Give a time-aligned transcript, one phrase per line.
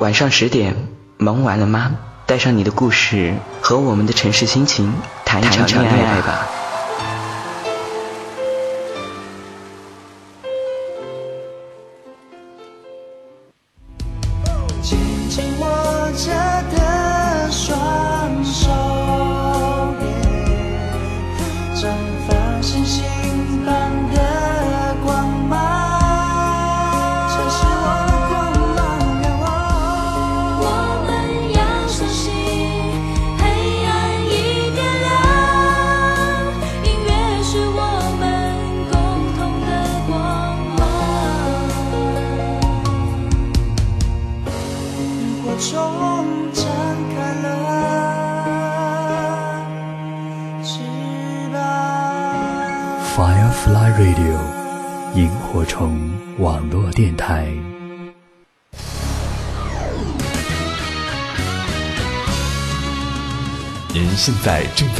[0.00, 0.74] 晚上十点，
[1.18, 1.94] 忙完了吗？
[2.24, 4.94] 带上你的故事和我们的城市心情，
[5.26, 6.59] 谈一场恋爱吧。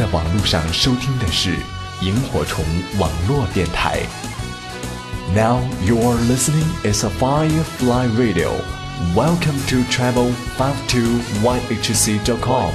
[0.00, 1.54] 在网络上收听的是
[2.00, 2.64] 萤火虫
[2.98, 4.00] 网络电台。
[5.34, 8.58] Now you are listening is a Firefly Radio.
[9.14, 12.72] Welcome to travel 52yhc.com.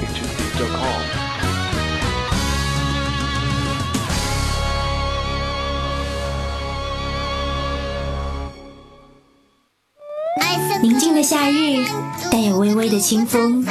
[10.82, 11.86] 宁静的夏日，
[12.30, 13.64] 带有微微的清风。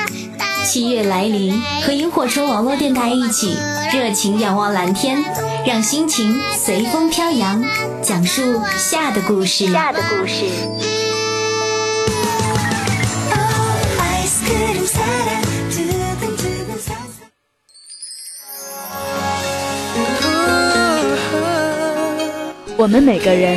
[0.77, 3.57] 七月来临，和萤火虫网络电台一起，
[3.95, 5.25] 热情仰望蓝天，
[5.65, 7.65] 让心情随风飘扬，
[8.03, 9.73] 讲述夏的故事。
[9.73, 10.45] 夏的故事。
[22.77, 23.57] 我们每个人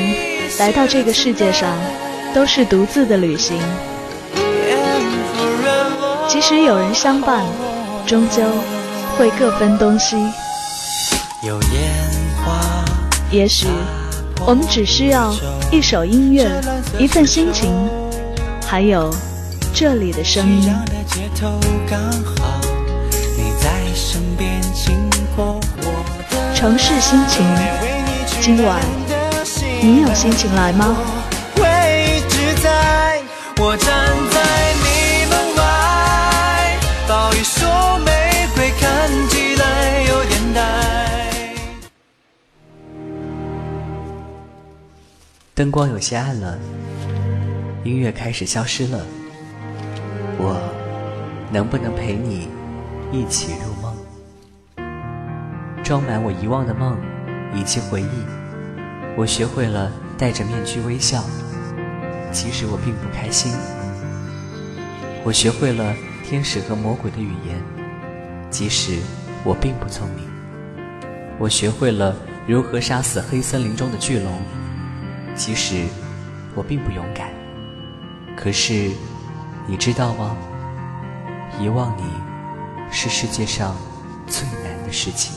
[0.58, 1.78] 来到这个世界上。
[2.31, 3.59] 都是独自的旅行，
[6.30, 7.44] 即使有人相伴，
[8.06, 8.44] 终究
[9.17, 10.16] 会各分东西。
[13.31, 13.66] 也许
[14.45, 15.34] 我们只需要
[15.72, 16.47] 一首音乐，
[17.00, 17.73] 一份心情，
[18.63, 19.12] 还有
[19.73, 20.72] 这里的声音。
[26.53, 27.44] 城市心情，
[28.40, 28.79] 今晚
[29.81, 30.96] 你有心情来吗？
[37.39, 37.66] 抱一束
[38.03, 38.11] 玫
[38.53, 40.59] 瑰，看起来有点呆。
[45.55, 46.59] 灯光有些暗了，
[47.85, 49.05] 音乐开始消失了。
[50.38, 50.59] 我
[51.49, 52.49] 能不能陪你
[53.09, 53.95] 一起入梦？
[55.81, 56.97] 装满我遗忘的梦
[57.55, 58.25] 以及回忆，
[59.16, 61.23] 我学会了戴着面具微笑。
[62.33, 63.53] 其实我并不开心。
[65.23, 65.95] 我学会了
[66.29, 67.59] 天使和魔鬼的语言，
[68.51, 69.00] 即使
[69.44, 70.29] 我并不聪明。
[71.40, 74.31] 我学会了如何杀死黑森林中的巨龙，
[75.34, 75.88] 即使
[76.53, 77.31] 我并不勇敢。
[78.38, 78.91] 可是，
[79.66, 80.38] 你知道吗？
[81.59, 82.03] 遗忘你
[82.91, 83.75] 是世界上
[84.28, 85.34] 最难的事情。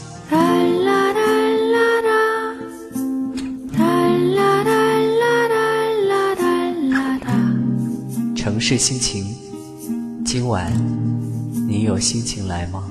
[8.37, 9.35] 城市心情，
[10.33, 10.73] 今晚
[11.69, 12.91] 你有心情来吗？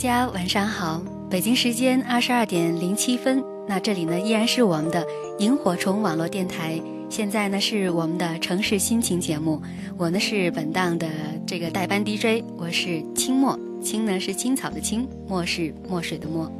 [0.00, 3.44] 大家晚上好，北京时间二十二点零七分。
[3.68, 5.06] 那这里呢依然是我们的
[5.38, 6.80] 萤火虫网络电台，
[7.10, 9.60] 现在呢是我们的城市心情节目。
[9.98, 11.06] 我呢是本档的
[11.46, 16.50] 这个代班 DJ，我是清墨，清呢是青草的青，墨是墨水的墨。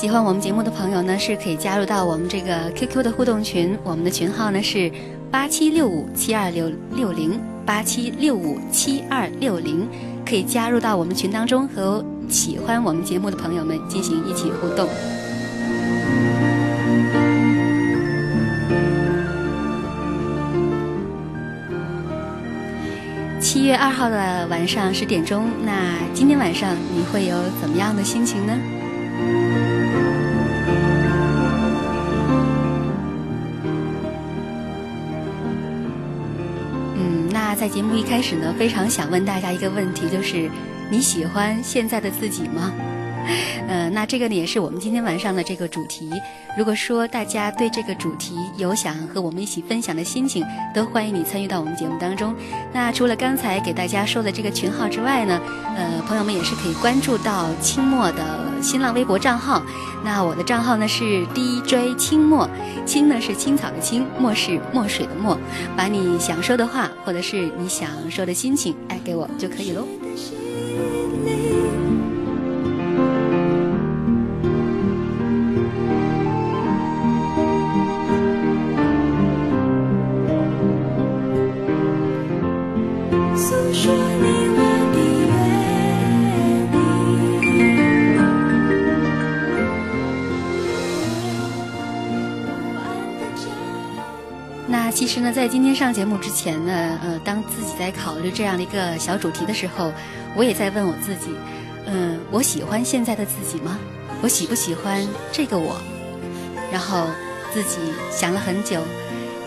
[0.00, 4.88] 喜欢我们节目的朋友呢，是可以加入到我们这个 QQ 的互动群，我们的群号呢是
[5.28, 9.88] 八七六五七二六六零八七六五七二六零，
[10.24, 14.88] 可以加入到我们群当中和喜欢我们节目的朋友们进行一起互动。
[23.40, 28.56] 七月二号的晚上十点钟，那今天晚上你会有怎么样的心情呢？
[37.68, 40.50] 节目一开始呢，非常想问大家一个问题，就是
[40.90, 42.72] 你喜欢现在的自己吗？
[43.68, 46.10] 呃，那这个呢也是我们今天晚上的这个主题。
[46.56, 50.44] 如果说大家对这个主题有想和我们一起分享的心情，
[50.74, 52.34] 都欢迎你参与到我们节目当中。
[52.72, 55.40] 那除了刚才给大家说的这个群号之外呢，
[55.76, 59.62] 呃，朋友们也是可以关注到清末的新浪微博账号。
[60.02, 62.48] 那我的账号呢是 DJ 清末，
[62.86, 65.38] 青呢是青草的青，墨是墨水的墨。
[65.76, 69.86] 把你想说的话，或者是你想说的心情，哎，给我就可以喽。
[94.98, 99.92] 其实呢，在今天上节目之前呢，呃，当自己在考虑这样的一个小主题的时候，
[100.34, 101.36] 我也在问我自己，
[101.86, 103.78] 嗯，我喜欢现在的自己吗？
[104.22, 105.80] 我喜不喜欢这个我？
[106.72, 107.06] 然后
[107.54, 107.78] 自己
[108.10, 108.82] 想了很久，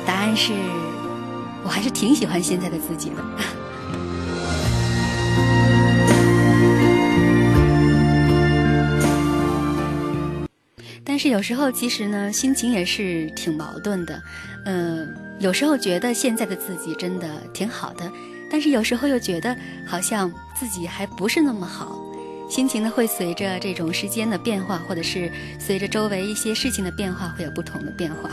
[0.06, 0.54] 答案是，
[1.66, 3.16] 我还是挺喜欢现在的自己的。
[11.22, 14.20] 是有时候，其实呢，心情也是挺矛盾的。
[14.66, 15.08] 嗯，
[15.38, 18.12] 有时候觉得现在的自己真的挺好的，
[18.50, 21.96] 但是有时候又觉得好像自己还不是那么好。
[22.50, 28.32] 心情呢，会随着这种时间的变化，或者是随着周围一些事情的变化，会有不同的变化。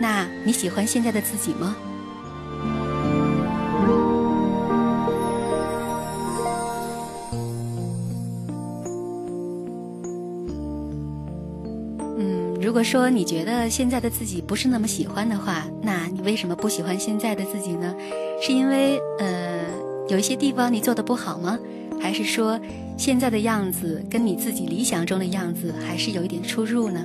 [0.00, 1.76] 那你喜欢现在的自己吗？
[12.60, 17.94] 如果说你觉得现在的自己不是那么喜欢的话，那你为什么不喜欢现在的自己呢？
[18.42, 19.62] 是因为呃
[20.08, 21.58] 有一些地方你做的不好吗？
[21.98, 22.60] 还是说
[22.98, 27.00] 现在的样子跟你自己理想中的样子还是有一点出入呢？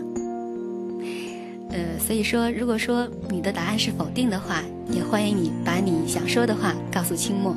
[1.69, 4.61] 呃，所以说，如果说你的答案是否定的话，
[4.91, 7.55] 也欢迎你把你想说的话告诉清末。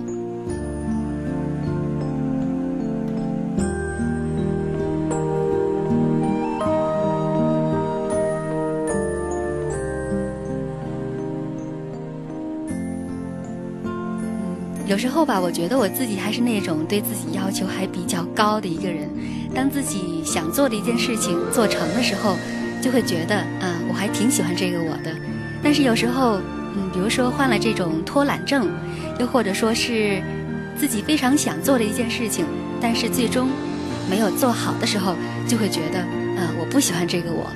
[14.99, 19.09] 有时候吧，我觉得我自己还是那种对自己要求还比较高的一个人。
[19.55, 22.35] 当自己想做的一件事情做成的时候，
[22.83, 25.15] 就会觉得啊，我还挺喜欢这个我的。
[25.63, 26.41] 但是有时候，
[26.75, 28.69] 嗯，比如说患了这种拖懒症，
[29.21, 30.21] 又或者说是
[30.77, 32.45] 自己非常想做的一件事情，
[32.81, 33.49] 但是最终
[34.11, 35.15] 没有做好的时候，
[35.47, 37.47] 就会觉得，啊，我不喜欢这个我，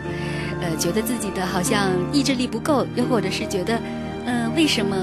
[0.61, 3.81] 呃，觉得自己的好像意志力不够，又或者是觉得，
[4.27, 4.97] 嗯，为什么？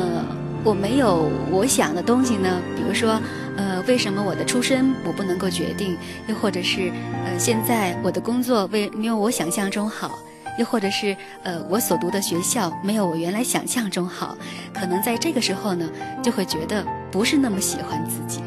[0.64, 3.20] 我没有我想的东西呢，比如说，
[3.56, 5.98] 呃，为什么我的出身我不能够决定？
[6.28, 6.92] 又或者是，
[7.26, 10.20] 呃，现在我的工作为没有我想象中好？
[10.60, 14.38] 又或者是，呃，我所读的学校没有我原来想象中好？
[14.74, 15.90] 可能在这个时候呢，
[16.22, 18.42] 就会觉得不是那么喜欢自己。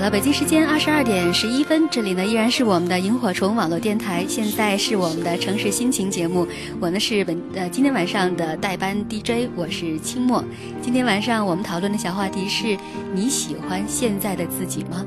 [0.00, 6.48] 好了，北京时间二十二点十一分，这里呢依然是我们的萤火虫网络电台，现在是我们的城市心情节目，
[6.80, 10.42] 我呢是本呃今天晚上的代班 DJ，我是清末。
[10.80, 12.78] 今天晚上我们讨论的小话题是
[13.12, 15.04] 你喜欢现在的自己吗？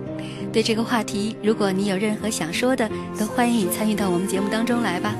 [0.52, 5.16] 对这个话题，如果你有任何想说的，都欢迎你参与到我们节目当中来吧。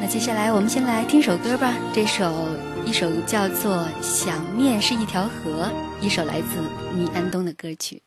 [0.00, 2.71] 那接下来我们先来听首歌吧，这首。
[2.92, 5.64] 一首叫做《想念是一条河》，
[6.04, 6.58] 一首来自
[6.94, 8.02] 倪安东的歌曲。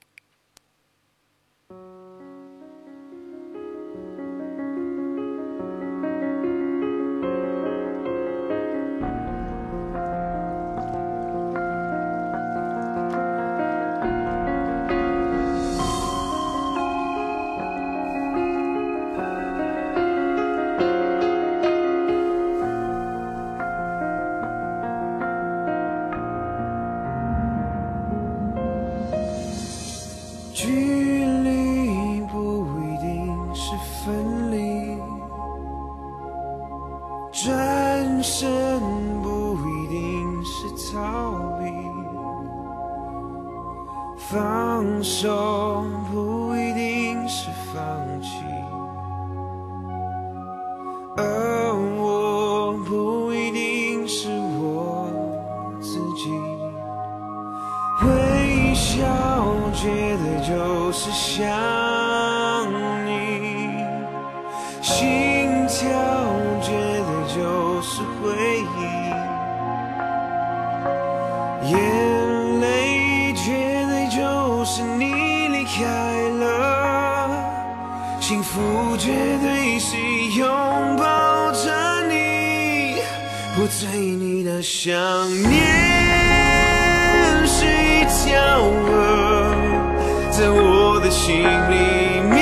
[91.15, 92.35] 心里面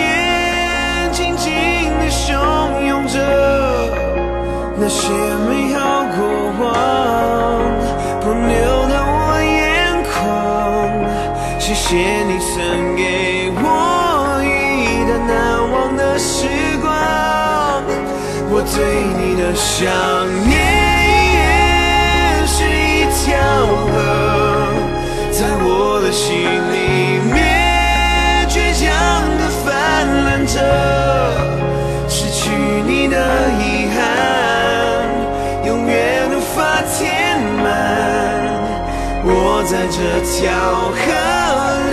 [1.11, 1.53] 紧紧
[1.99, 2.25] 地汹
[2.87, 3.15] 涌着。
[4.75, 5.13] 那些
[5.47, 5.79] 美好
[6.15, 6.17] 过
[6.59, 6.61] 往，
[8.19, 8.51] 不流
[8.89, 9.53] 到我眼
[10.09, 10.11] 眶。
[11.59, 11.85] 谢谢
[12.25, 12.51] 你曾
[12.95, 13.01] 给
[13.55, 13.61] 我
[14.43, 14.47] 一
[15.07, 15.31] 段难
[15.71, 16.47] 忘的时
[16.81, 16.89] 光，
[18.49, 18.75] 我对
[19.19, 19.79] 你的想
[20.49, 20.62] 念
[39.73, 41.92] 在这条河里。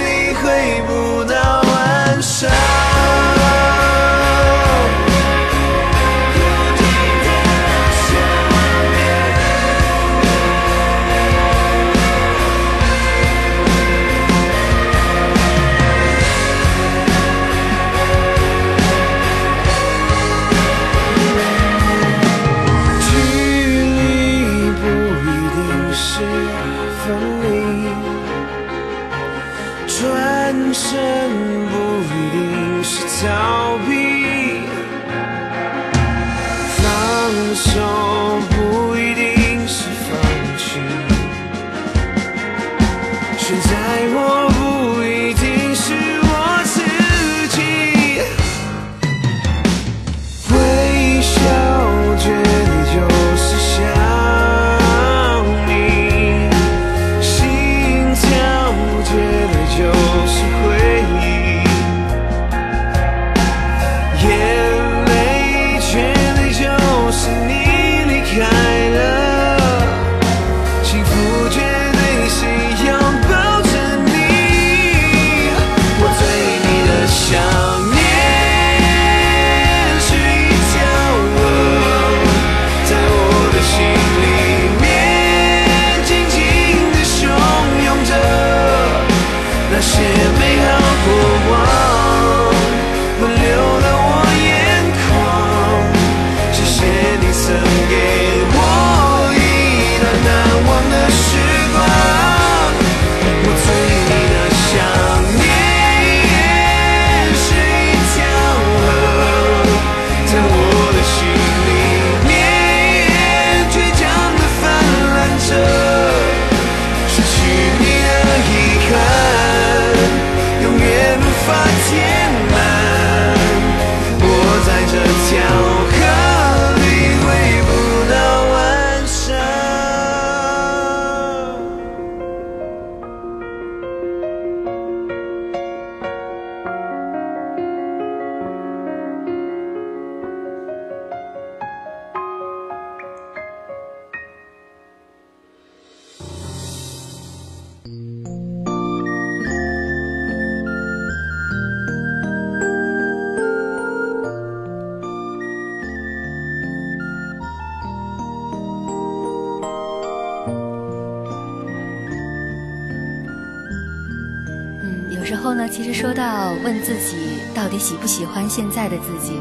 [167.81, 169.33] 喜不喜欢现在的自己，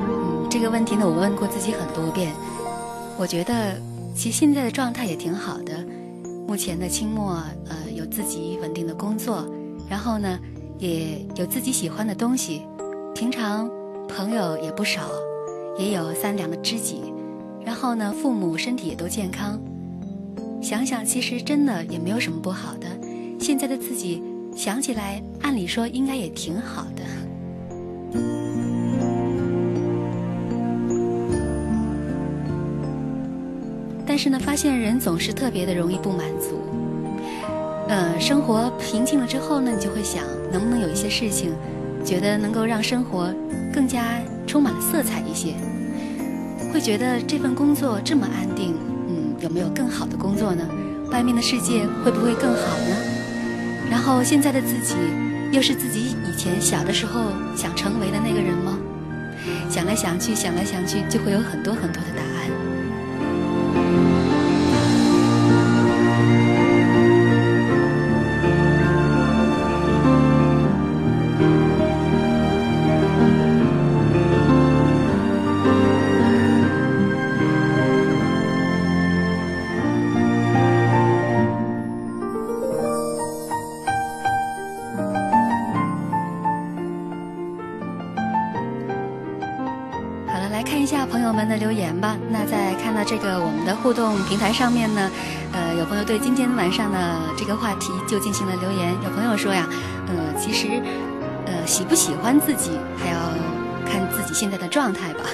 [0.00, 2.32] 嗯，这个问题呢，我问过自己很多遍。
[3.18, 3.76] 我觉得
[4.14, 5.84] 其实现在的状态也挺好的。
[6.46, 9.44] 目前的清末，呃，有自己稳定的工作，
[9.88, 10.38] 然后呢，
[10.78, 12.62] 也有自己喜欢的东西，
[13.14, 13.70] 平常
[14.08, 15.02] 朋友也不少，
[15.78, 17.12] 也有三两的知己，
[17.64, 19.60] 然后呢，父母身体也都健康。
[20.60, 22.86] 想想，其实真的也没有什么不好的。
[23.40, 24.22] 现在的自己
[24.54, 27.02] 想起来，按理说应该也挺好的。
[34.12, 36.60] 但是呢，发现人总是特别的容易不满足。
[37.88, 41.54] 呃，生活平静了之后呢，你就会想，能不能有一些事情，
[42.04, 43.34] 觉得能够让生活
[43.72, 45.54] 更加充满了色彩一些？
[46.70, 48.74] 会觉得这份工作这么安定，
[49.08, 50.62] 嗯，有没有更好的工作呢？
[51.10, 52.94] 外面的世界会不会更好呢？
[53.90, 54.94] 然后现在的自己，
[55.52, 58.78] 又是自己以前小的时候想成为的那个人吗？
[59.70, 62.21] 想来想去，想来想去，就会有很多很多的。
[94.32, 95.10] 平台上面呢，
[95.52, 98.94] 呃，有朋友对今天晚上的这个话题就进行了留言。
[99.04, 99.68] 有朋友说呀，
[100.08, 100.68] 呃，其实，
[101.44, 103.18] 呃，喜不喜欢自己还要
[103.84, 105.24] 看自己现在的状态吧。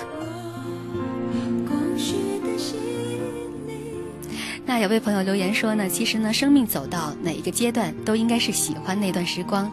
[4.66, 9.70] 那有位朋友留言说呢，其实呢，生命走到哪一个阶段，都应该是喜欢那段时光，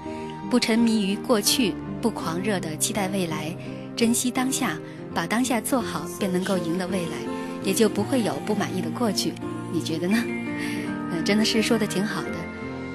[0.51, 3.58] 不沉迷于过去，不狂热的期待未来，
[3.96, 4.77] 珍惜当下，
[5.15, 7.35] 把当下做好，便能够赢得未来，
[7.65, 9.34] 也就不会有不满意的过去。
[9.74, 10.17] 你觉得呢？
[11.12, 12.31] 嗯， 真的是说的挺好的。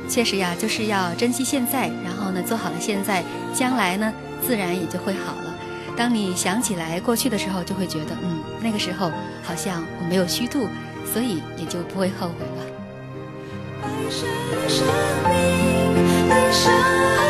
[0.08, 3.22] 确实呀，就是要珍惜现在，然后呢，做好了现在，
[3.52, 4.12] 将来呢，
[4.46, 5.54] 自然也就会好了。
[5.96, 9.10] 当你想起来过去的时候，就会觉得，嗯，那个时候
[9.42, 10.66] 好像我没有虚度。
[11.12, 12.62] 所以也就不会后悔了。
[13.82, 14.60] 那也有
[16.60, 17.29] 一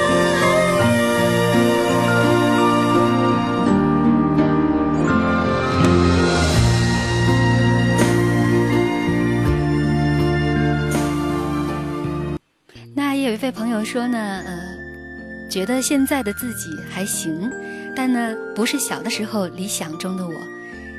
[13.50, 17.50] 朋友说呢，呃，觉得现在的自己还行，
[17.94, 20.34] 但呢，不是小的时候理想中的我。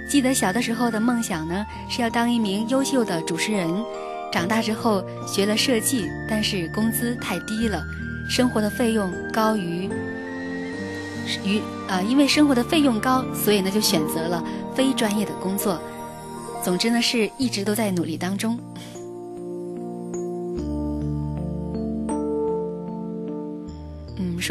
[0.09, 3.69] 记得小的时候的梦想呢，是要当一名优秀的主持人。
[4.31, 7.83] 长大之后学了设计，但是工资太低了，
[8.29, 9.89] 生活的费用高于
[11.43, 14.43] 于啊，因为生活的费用高，所以呢就选择了
[14.75, 15.81] 非专业的工作。
[16.63, 18.57] 总之呢，是一直都在努力当中。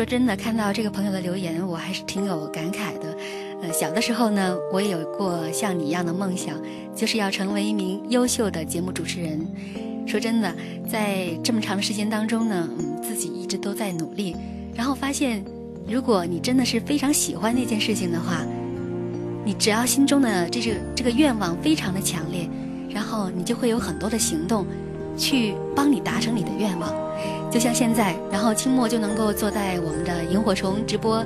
[0.01, 3.15] 说真的，看到这个朋友的留言，我还是挺有感慨的。
[3.61, 6.57] 呃，小的时候呢，我也有过像你一样的梦想，
[6.97, 9.47] 就是要成为一名优秀的节目主持人。
[10.07, 10.51] 说真的，
[10.91, 14.35] 在这么长的时间当中呢，嗯，自己一直都在努力，
[14.75, 15.45] 然后发现，
[15.87, 18.43] 如果你真的是非常喜欢那件事情的话，
[19.45, 22.49] 你只要心中的这个这个愿望非常的强烈，
[22.89, 24.65] 然后你就会有很多的行动，
[25.21, 26.91] 去帮你达成你的愿望。
[27.53, 31.23] 就像现在，然后清末就能够坐在我们的萤火虫直播。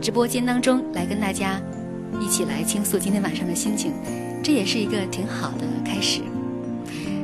[0.00, 1.60] 直播间当中来跟大家
[2.20, 3.92] 一起来倾诉今天晚上的心情，
[4.42, 6.22] 这也是一个挺好的开始。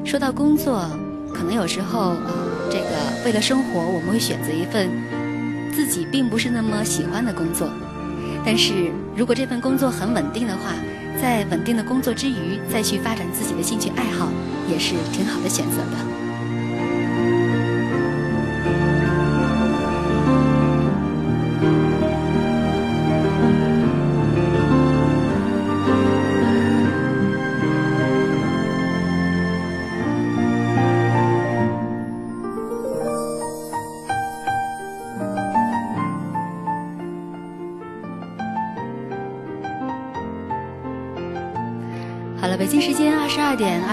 [0.05, 0.85] 说到工作，
[1.33, 2.17] 可能有时候，
[2.69, 4.91] 这个为了生活，我们会选择一份
[5.73, 7.69] 自己并不是那么喜欢的工作。
[8.45, 10.75] 但是如果这份工作很稳定的话，
[11.25, 14.29] 在稳定的工作之余，再去发展自己的兴趣爱好，
[14.71, 16.24] 也是挺好的选择的。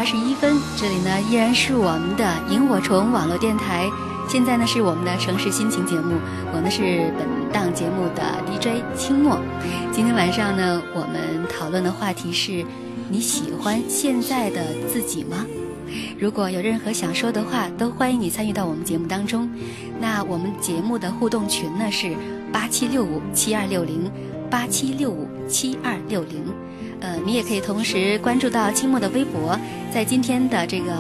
[0.02, 3.88] 二十一分，这里呢依然是我们的萤火虫网络电台。
[4.28, 6.16] 现在呢是我们的城市心情节目，
[6.52, 9.40] 我呢是本档节目的 DJ 清末。
[9.92, 12.66] 今天晚上呢，我们讨论的话题是：
[13.12, 15.46] 你喜欢现在的自己吗？
[16.18, 19.48] 如果有任何想说的话，都欢迎你参与到我们节目当中。
[20.00, 22.16] 那我们节目的互动群呢是
[22.52, 24.12] 八七六五七二六零
[24.50, 26.44] 八七六五七二六零。
[27.02, 29.60] 呃，你也可以同时关注到清末的微博，
[29.94, 30.94] 在今天的这个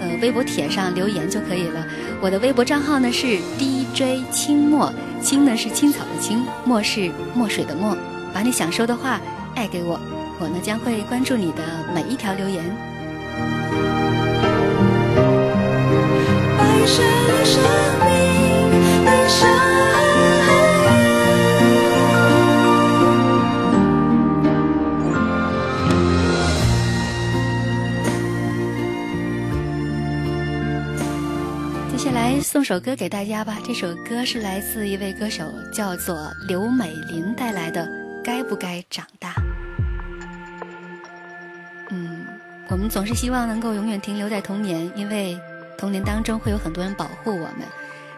[0.00, 1.86] 呃微博帖上留言就可以了。
[2.20, 7.96] 我的微博账号呢是 DJ 清末，青呢是青草的青，墨是墨水的墨。
[8.34, 9.20] 把你想说的话
[9.54, 9.98] 艾给我，
[10.38, 11.62] 我呢将会关注你的
[11.94, 12.62] 每一条留言。
[16.58, 17.62] 白雪里生
[18.04, 19.75] 命的沙
[31.96, 37.86] 接下来送首歌给大家吧，这首歌是来自一位歌手，叫做刘美玲带来的
[38.22, 39.32] 《该不该长大》。
[41.88, 42.26] 嗯，
[42.68, 45.40] 我们总是希望能够永远停留在童年，因为
[45.78, 47.62] 童年当中会有很多人保护我们。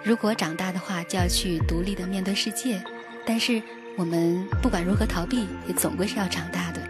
[0.02, 2.82] 如果长大的话，就要去独立的面对世界。
[3.24, 3.62] 但是
[3.96, 6.80] 我们不管如何逃避，也总归是要长大的。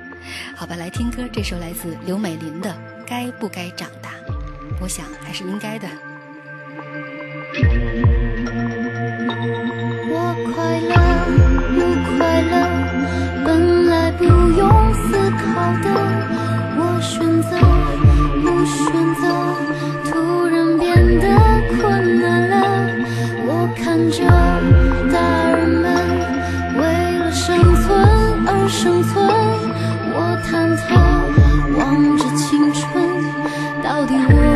[0.56, 2.70] 好吧，来听歌，这首来自刘美玲的
[3.06, 4.08] 《该不该长大》，
[4.80, 5.86] 我想还是应该的。
[10.10, 10.92] 我快乐
[11.74, 12.52] 不快乐
[13.42, 15.86] 本来不用思考的
[16.76, 17.56] 我选择
[18.42, 18.76] 不选
[19.14, 19.24] 择
[20.10, 20.12] 突
[20.46, 20.86] 然变
[21.20, 21.24] 得
[21.80, 22.54] 困难了。
[23.46, 24.18] 我看着
[25.10, 25.16] 大
[25.56, 25.86] 人们
[26.76, 26.82] 为
[27.18, 27.88] 了生存
[28.46, 29.26] 而生存
[30.12, 30.86] 我忐忑
[31.78, 31.80] 望
[32.18, 32.84] 着青春
[33.82, 34.47] 到底我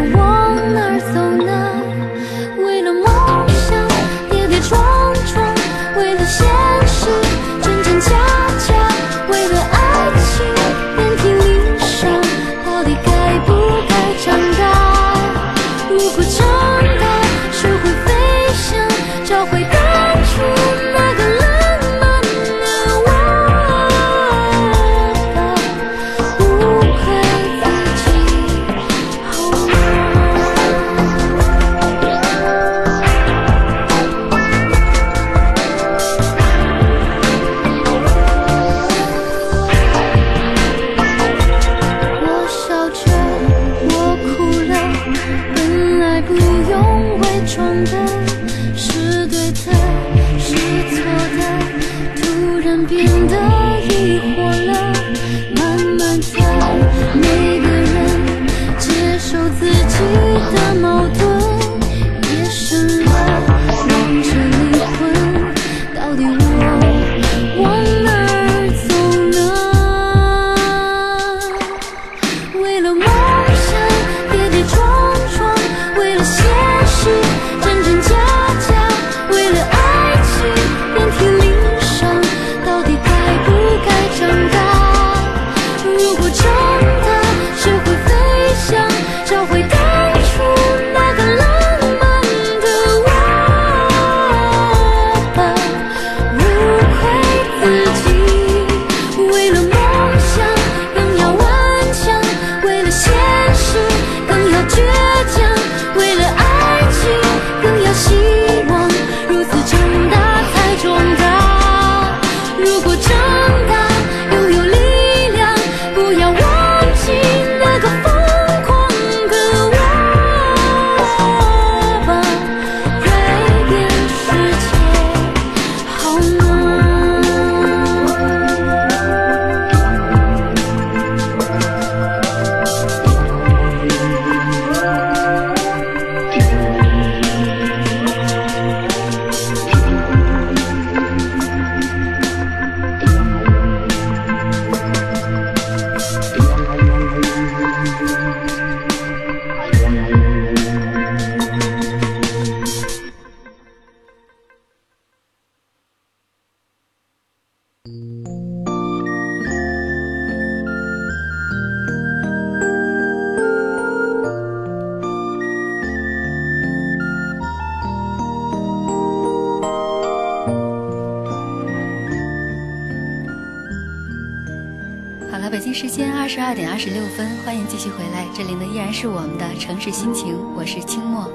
[176.23, 181.29] 二十二点二十六分，欢迎继续回来，这里呢依然是我们的城市心情，我是清墨。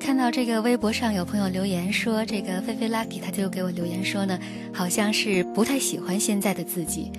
[0.00, 4.38] 看到这个微博上有朋友留言说，这个菲菲 lucky 他就给我留言说呢，
[4.72, 7.12] 好像是不太喜欢现在的自己，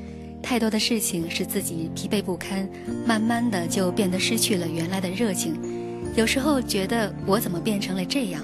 [0.47, 2.65] 太多的事情使自己疲惫不堪，
[3.05, 5.59] 慢慢的就变得失去了原来的热情。
[6.15, 8.41] 有时候觉得我怎么变成了这样？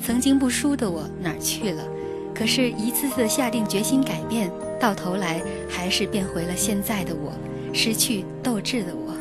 [0.00, 1.84] 曾经不输的我哪儿去了？
[2.32, 7.32] 可是，一次次下定决心改变，到头来还是变回了现在的我，
[7.72, 9.12] 失去斗志的我。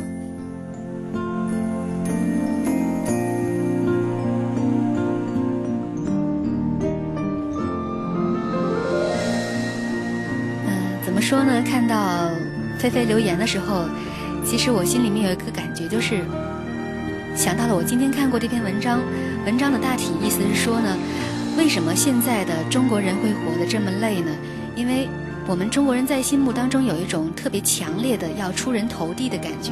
[11.31, 11.63] 说呢？
[11.65, 12.29] 看到
[12.77, 13.85] 菲菲留言的时候，
[14.43, 16.25] 其实我心里面有一个感觉，就是
[17.37, 18.99] 想到了我今天看过这篇文章，
[19.45, 20.97] 文章的大体意思是说呢，
[21.57, 24.29] 为什么现在的中国人会活得这么累呢？
[24.75, 25.07] 因为
[25.47, 29.71] 我们中国人在心目当中有一种特别强烈的要出人头地的感觉。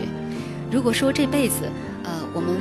[0.71, 1.69] 如果说这辈子，
[2.05, 2.55] 呃，我们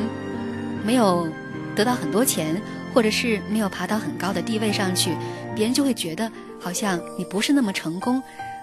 [0.84, 1.28] 没有
[1.76, 2.60] 得到很多钱，
[2.92, 5.12] 或者是没有爬到很高的地位上去，
[5.54, 8.20] 别人就会觉得好像你不是那么成功，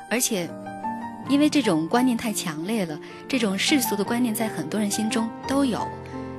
[0.10, 0.50] 而且。
[1.28, 2.96] 因为这种观念太强烈了，
[3.28, 5.82] 这种世俗的观念在很多人心中都有，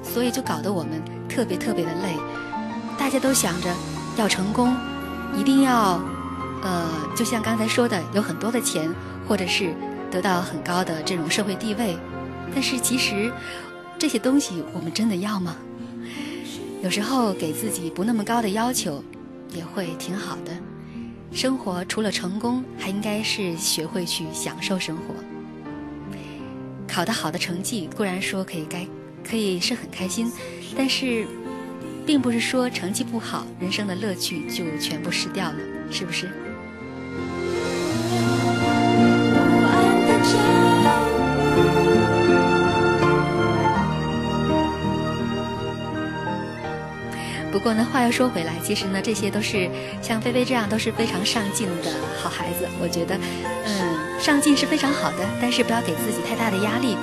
[0.00, 2.14] 所以就搞得我们特别特别的累。
[2.96, 3.74] 大家都想着
[4.16, 4.72] 要成功，
[5.36, 6.00] 一定要，
[6.62, 8.88] 呃，就像刚才说的，有很多的钱，
[9.26, 9.74] 或者是
[10.08, 11.98] 得到很高的这种社会地位。
[12.54, 13.32] 但是其实
[13.98, 15.56] 这些东西我们真的要吗？
[16.80, 19.02] 有时候给自己不那么高的要求，
[19.52, 20.52] 也会挺好的。
[21.32, 25.14] 生活除了成功，还应该是学会去享受生活。
[26.88, 28.86] 考得好的成绩固然说可以该
[29.22, 30.32] 可以是很开心，
[30.76, 31.26] 但是，
[32.06, 35.58] 并不是说成绩不好，人生的乐趣就全部失掉了，
[35.90, 36.30] 是不是？
[47.56, 49.66] 不过呢，话又说回来，其实呢，这些都是
[50.02, 51.90] 像菲菲这样都是非常上进的
[52.22, 52.68] 好孩子。
[52.78, 53.18] 我觉得，
[53.64, 56.94] 嗯，上进是非常好的，但是不要给自己太大的压力。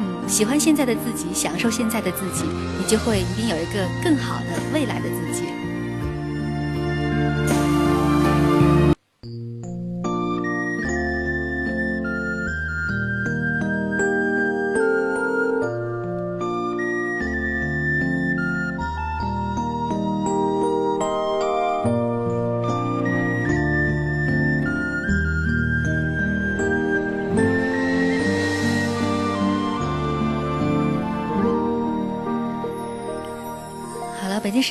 [0.00, 2.44] 嗯，喜欢现在的自己，享受现在的自己，
[2.78, 5.44] 你就会一定有一个更好的未来的自己。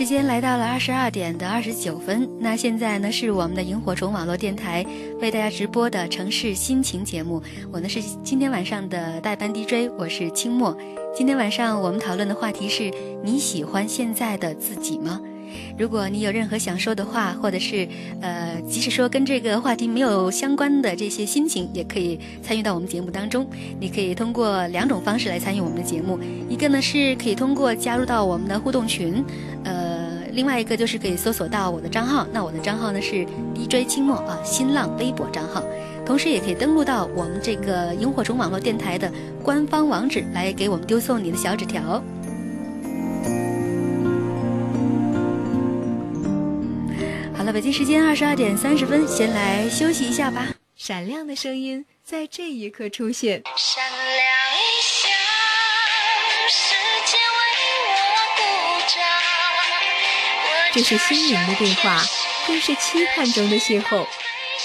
[0.07, 4.85] 间来到了二十二点的二十九分，那现在呢是我们的萤火虫网络电台
[5.19, 7.43] 为大家直播的城市心情节目，
[7.73, 10.75] 我呢是今天晚上的代班 DJ，我是清末。
[11.13, 12.89] 今天晚上我们讨论的话题是
[13.21, 15.19] 你喜欢现在的自己吗？
[15.77, 17.87] 如果你有任何想说的话，或者是
[18.21, 23.47] 呃，即使说跟这个话题没有相关的这些心情，也可以参与到我们节目当中。
[23.79, 29.23] 你可以通过两种方式来参与我们的节目，一个呢是可以通过加入到我们的互动群，
[29.63, 29.86] 呃，
[30.37, 32.27] 另外一个就是可以搜索到我的账号。
[32.31, 35.63] 那我的账号呢是 DJ 清末啊，新浪微博账号。
[36.05, 42.03] 同时也可以登录到我们这个萤火虫网络电台的官方网址来给我们丢送你的小纸条。
[47.35, 50.49] 好了北京时间二十二点三十分，先来休息一下吧。
[50.75, 53.41] 闪亮的声音在这一刻出现。
[53.55, 53.83] 闪
[60.77, 62.03] 这是心灵的对话，
[62.45, 64.05] 更是期盼中的邂逅。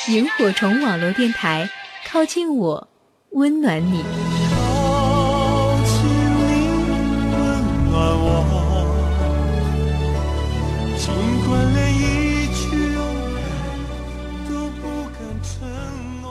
[0.09, 1.71] 萤火虫网络电台，
[2.07, 2.87] 靠近我，
[3.31, 4.05] 温暖你。
[4.55, 6.69] 靠近你，
[7.33, 7.41] 温
[7.91, 8.29] 暖我，
[10.99, 11.09] 尽
[11.49, 12.01] 管连一
[12.53, 12.61] 句
[14.47, 14.83] 都不
[15.15, 15.51] 敢承
[16.21, 16.29] 诺。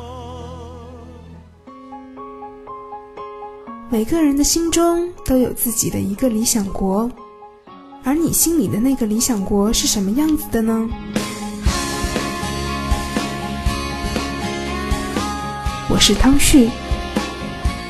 [3.90, 7.10] 每个人的心中都有自己的一个理想国，
[8.04, 10.90] 而你心里的那个理想国是什么样子的呢？
[15.88, 16.70] 我是汤旭，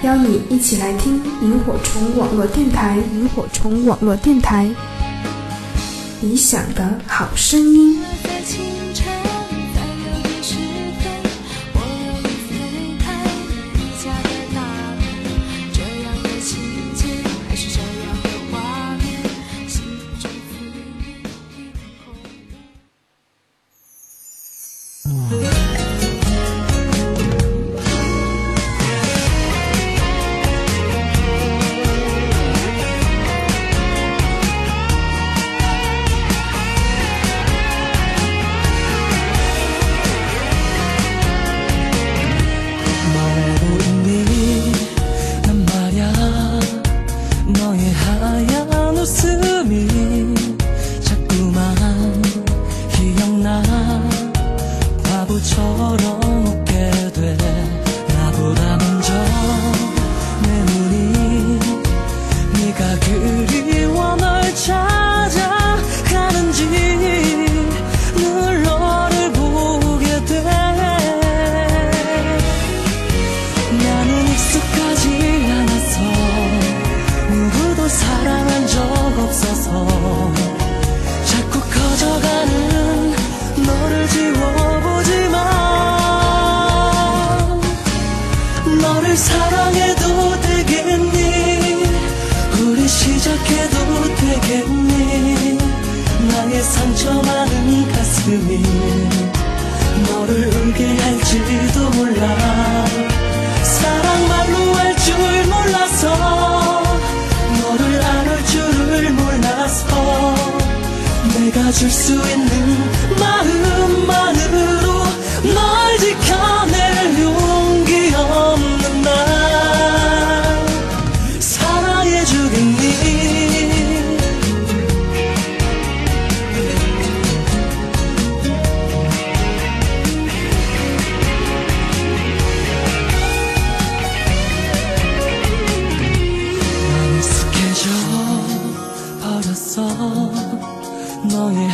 [0.03, 2.97] 邀你一起来听萤火虫网络电台。
[3.13, 4.69] 萤火虫网络电台，
[6.21, 8.01] 理想的好声音。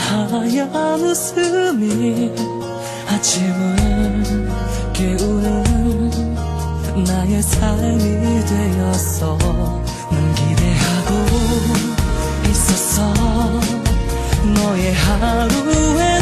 [0.07, 2.31] 하얀 웃음이
[3.09, 4.49] 아침을
[4.93, 6.35] 깨우는
[7.05, 11.11] 나의 삶이 되었어 난 기대하고
[12.49, 13.13] 있었어.
[14.55, 16.16] 너의 하루에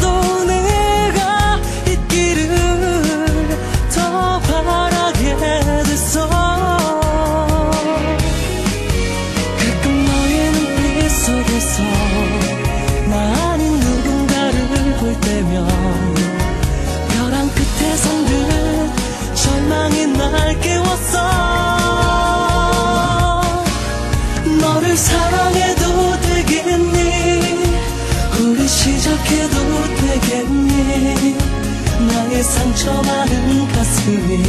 [32.85, 34.43] 나의 상처 많은 가슴이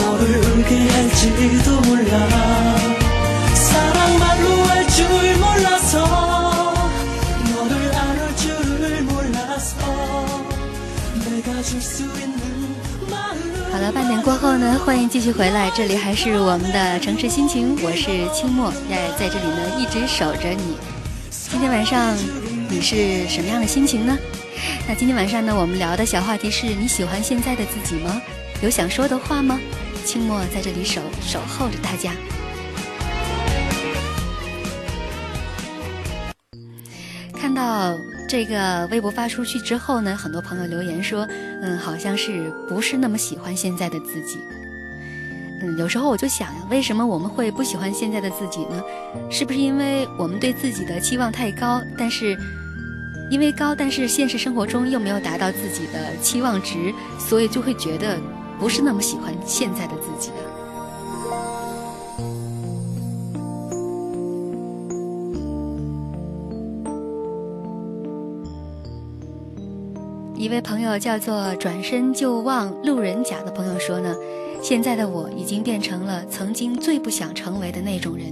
[0.00, 2.28] 너를 울게 할지도 몰라
[3.54, 6.74] 사랑 말로 할 줄 몰라서
[7.54, 9.76] 너를 안을 줄을 몰라서
[11.28, 12.76] 내가 줄 수 있는
[13.10, 13.36] 마음
[13.70, 20.76] 好了，半点过后呢，欢迎继续回来，这里还是我们的城市心情，我是清末，也在这里呢一直守着你。
[21.50, 22.16] 今天晚上
[22.70, 24.16] 你是什么样的心情呢？
[24.87, 28.21] 那今天晚上呢，我们聊的小话题是你喜欢现在的自己吗？
[28.63, 29.59] 有想说的话吗？
[30.05, 32.13] 清末在这里守守候着大家。
[37.33, 37.97] 看到
[38.29, 41.27] 这个微博发出去之后呢，很多朋友留言说，
[41.61, 44.39] 嗯，好像是不是那么喜欢现在的自己。
[45.61, 48.81] 嗯，有时候我就想，为什么我们会不喜欢现在的自己呢？
[49.29, 52.37] 是不是因为我们对自己的期望太高，但是
[53.29, 58.17] 因为高，但是现实生活中又没有达到自己的期望值，所以就会觉得
[58.57, 60.41] 不是那么喜欢现在的自己啊？
[70.37, 74.15] 一位朋友叫做“转身就忘路人甲”的朋友说呢，
[74.61, 78.31] 现在的我已经变成了曾经最不想成为的那种人，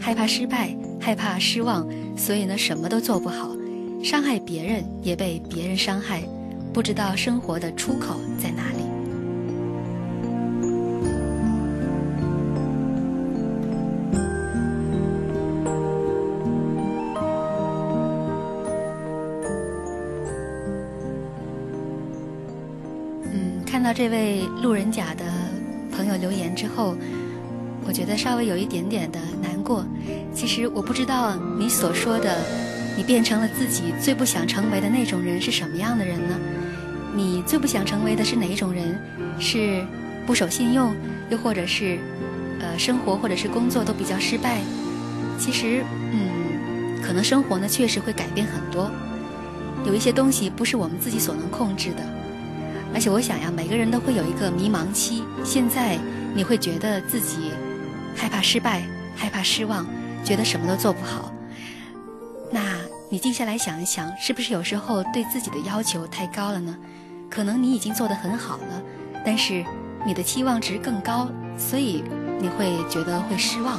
[0.00, 3.53] 害怕失败，害怕失望，所以呢什么都做不好，
[4.04, 6.22] 伤害别人也被别人伤害，
[6.74, 8.84] 不知道生活的出口在哪里。
[23.32, 25.24] 嗯，看到这位路人甲的
[25.90, 26.94] 朋友留言之后，
[27.86, 29.82] 我觉得稍微有一点点的难过。
[30.34, 32.36] 其实我不知道你所说的，
[32.96, 36.38] 你变成了自己最不想成为的那种人是什么样的人呢？
[37.14, 38.98] 你最不想成为的是哪一种人？
[39.38, 39.84] 是
[40.26, 40.94] 不守信用，
[41.28, 41.98] 又或者是，
[42.60, 44.60] 呃，生活或者是工作都比较失败？
[45.38, 48.90] 其实，嗯，可能生活呢确实会改变很多，
[49.84, 52.02] 有一些东西不是我们自己所能控制的。
[52.94, 55.24] 而且我想呀，每个人都会有一个迷茫期。
[55.44, 55.98] 现在
[56.32, 57.50] 你会觉得自己
[58.14, 58.84] 害怕失败，
[59.16, 59.84] 害怕失望，
[60.24, 61.33] 觉得什么都做不好。
[63.10, 66.76] 你静下来想一想，是不是有时候对自己的要求太高了呢？
[67.30, 68.82] 可能你已经做得很好了，
[69.24, 69.64] 但是
[70.04, 72.02] 你的期望值更高，所以
[72.40, 73.78] 你会觉得会失望。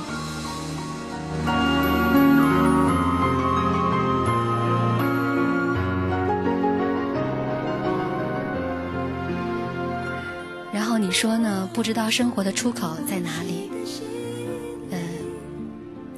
[10.72, 11.70] 然后你说呢？
[11.74, 13.70] 不知道生活的出口在哪里？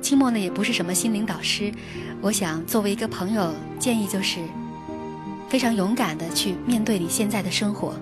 [0.08, 1.70] 期，末呢也不是什么心灵导师，
[2.22, 4.40] 我想作为一个朋友，建议就是
[5.50, 7.94] 非常勇敢的去面对你现在的生活。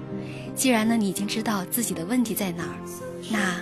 [0.55, 2.77] 既然呢你已经知道自己的问题在哪儿，
[3.31, 3.55] 那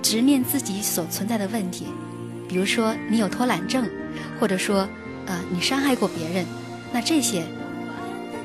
[0.00, 1.84] 直面自己所存在的问题，
[2.48, 3.86] 比如说你有拖懒症，
[4.40, 4.88] 或者说
[5.26, 6.46] 呃你伤害过别人，
[6.90, 7.44] 那这些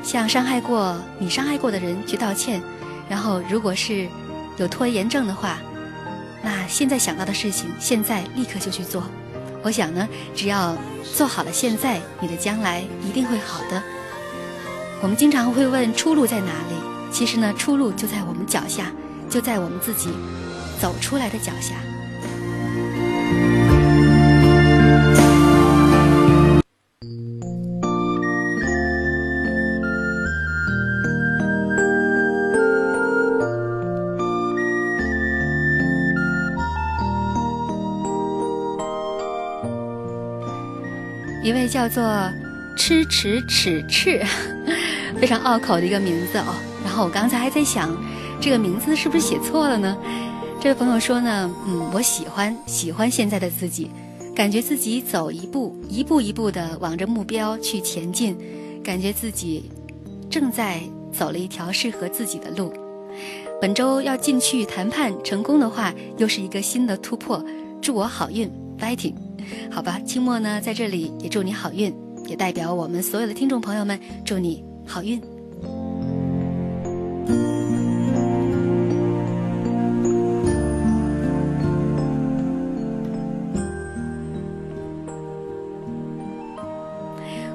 [0.03, 2.61] 向伤害过你伤害过的人去道歉。
[3.09, 4.05] 然后，如果是
[4.57, 5.59] 有拖延症的话，
[6.43, 9.03] 那现在想到的事情，现在立刻就去做。
[9.63, 10.75] 我想呢，只要
[11.15, 13.81] 做好了现在，你的将来一定会好的。
[15.01, 16.75] 我们经常会问出路在哪里，
[17.11, 18.91] 其实呢，出路就在我们脚下，
[19.29, 20.09] 就在我们自己
[20.81, 21.75] 走出来的脚下。
[41.73, 42.03] 叫做
[42.77, 44.21] 吃齿齿翅，
[45.19, 46.53] 非常拗口的一个名字哦。
[46.83, 47.89] 然后我刚才还在想，
[48.39, 49.97] 这个名字是不是写错了呢？
[50.61, 53.89] 这位朋友说呢，嗯，我喜欢喜欢现在的自己，
[54.35, 58.37] 感觉自己走一步一步一步的往着目标去前进，
[58.83, 59.71] 感觉自己
[60.29, 60.79] 正在
[61.11, 62.71] 走了一条适合自己的路。
[63.59, 67.43] 本周要进去谈判成功的话，又是一个新的突破。
[67.81, 68.47] 祝我好运
[68.83, 69.13] ，fighting！
[69.71, 71.95] 好吧，清末呢在这里也祝你好运，
[72.27, 75.21] 也代表我们所有的听众朋友们祝你好运。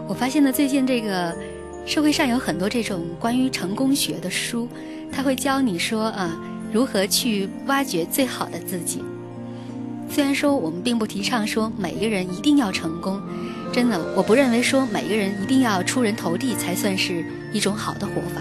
[0.07, 1.37] 我发现呢，最近这个
[1.85, 4.67] 社会上有很多这种关于成功学的书，
[5.13, 6.41] 他会教你说啊，
[6.73, 9.03] 如何去挖掘最好的自己。
[10.11, 13.21] 虽然说我们并不提倡说每个人一定要成功，
[13.73, 18.41] 真的，我不认为说每个人一定要出人头地才算是一种好的活法。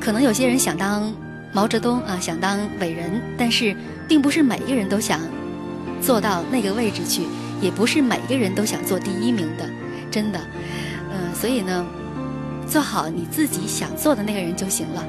[0.00, 1.12] 可能有些人想当
[1.52, 3.74] 毛泽东啊，想当伟人，但是
[4.08, 5.20] 并不是每个人都想
[6.00, 7.22] 做到那个位置去，
[7.60, 9.68] 也不是每个人都想做第一名的，
[10.10, 10.40] 真的。
[11.12, 11.84] 嗯，所以呢，
[12.68, 15.04] 做好你自己想做的那个人就行了。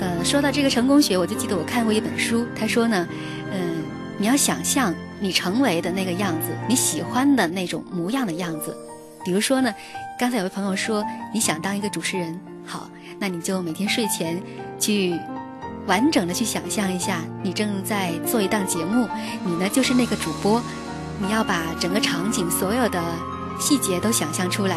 [0.00, 3.08] 呃，说到这个成功学，我就记得我看过一本书，他说呢，
[3.50, 3.77] 嗯，
[4.18, 8.76] 你要想象你成为的那个样子，你喜欢的那种模样的样子。
[9.24, 9.72] 比如说呢，
[10.18, 14.42] 刚才有位朋友说你想当一个主持人，好，那你就每天睡前
[14.78, 15.18] 去
[15.86, 19.08] 完整的去想象一下，你正在做一档节目，
[19.44, 20.60] 你呢就是那个主播，
[21.20, 23.00] 你要把整个场景所有的
[23.60, 24.76] 细节都想象出来。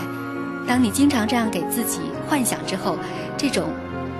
[0.68, 2.98] 当你经常这样给自己幻想之后，
[3.38, 3.70] 这种。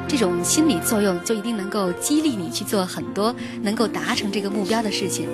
[0.08, 5.28] 这种心理作用就一定能够激励你去做很多能够达成这个目标的事情。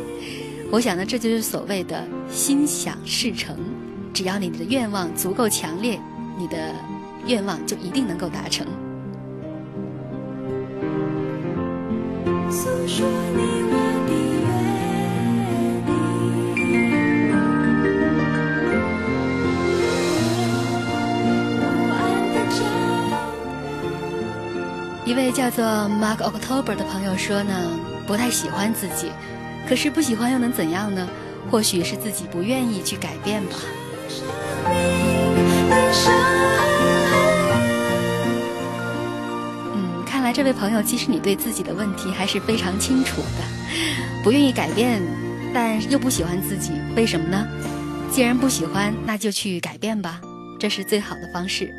[0.69, 3.57] 我想呢，这就是所谓的心想事成。
[4.13, 5.99] 只要你的愿望足够强烈，
[6.37, 6.73] 你的
[7.25, 8.65] 愿望就一定能够达成。
[12.49, 13.05] 诉说
[13.35, 13.86] 你
[25.07, 27.53] 一位叫做 Mark October 的朋友说呢，
[28.05, 29.09] 不太喜欢自己，
[29.65, 31.07] 可是不喜欢又能怎样呢？
[31.49, 33.55] 或许是自己不愿意去改变吧。
[39.73, 43.45] 嗯，看来这位朋友，其实你对自己的问题还是非常清楚的，
[44.25, 45.01] 不愿意改变，
[45.53, 47.47] 但又不喜欢自己，为什么呢？
[48.11, 50.19] 既然不喜欢，那就去改变吧，
[50.59, 51.73] 这是最好的方式。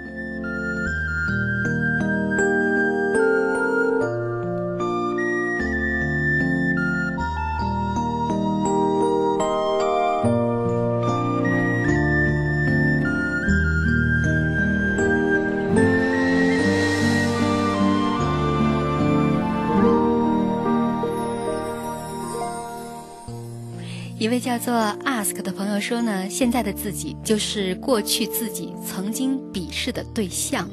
[24.49, 24.75] 叫做
[25.05, 30.67] Ask 的朋友说呢，现在的自己就是过去自己曾经鄙视的对象。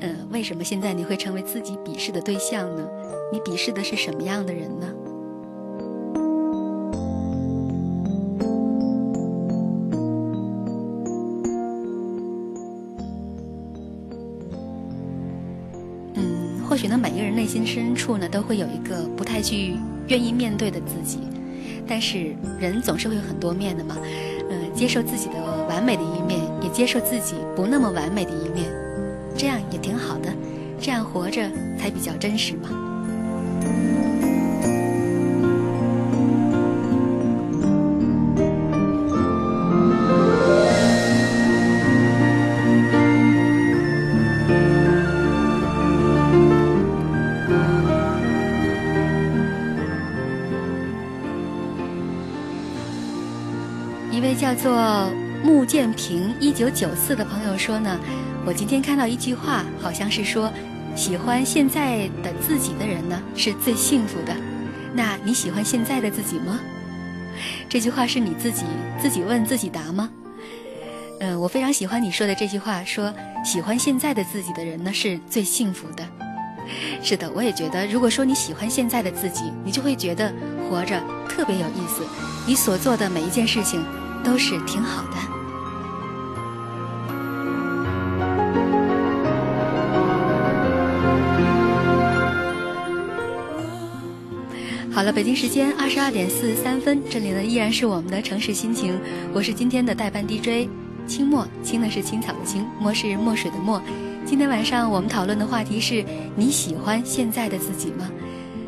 [0.00, 2.86] 嗯，为什么现在你会成为自己鄙视的对象呢？
[3.32, 4.86] 你鄙视的是什么样的人呢？
[16.12, 21.20] 嗯，或许呢，每个人内心深处呢，都会有一个不太去愿意面对的自己。
[21.88, 23.96] 但是人总是会有很多面的嘛，
[24.50, 25.34] 嗯，接受自己的
[25.68, 28.66] 完美的一面，也接受自己不那么完美的一面，
[29.36, 30.32] 这样也挺好的，
[30.80, 32.85] 这样活着才比较真实嘛。
[55.66, 57.98] 建平一九九四的朋友说呢，
[58.46, 60.52] 我今天看到一句话，好像是说，
[60.94, 64.34] 喜欢现在的自己的人呢是最幸福的。
[64.94, 66.60] 那你喜欢现在的自己吗？
[67.68, 68.64] 这句话是你自己
[69.00, 70.08] 自己问自己答吗？
[71.20, 73.12] 嗯，我非常喜欢你说的这句话，说
[73.44, 76.06] 喜欢现在的自己的人呢是最幸福的。
[77.02, 80.32] 是的，我也觉得，如果说你喜欢现在的自己，你就会觉得
[80.70, 82.06] 活着特别有意思，
[82.46, 83.84] 你所做的每一件事情。
[84.24, 85.35] 都是挺好的。
[94.96, 98.98] 好了，北京时间二十二点四十三分，这里呢依然是我们的城市心情，
[99.30, 100.66] 我是今天的代班 DJ
[101.06, 103.78] 清墨，青呢是青草的青，墨是墨水的墨。
[104.24, 106.02] 今天晚上我们讨论的话题是
[106.34, 108.10] 你喜欢现在的自己吗？